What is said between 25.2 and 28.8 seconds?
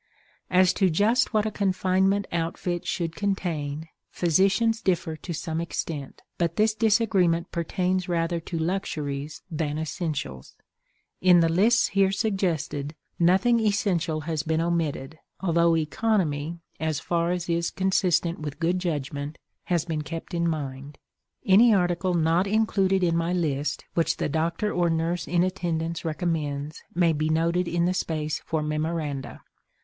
in attendance recommends may be noted in the space for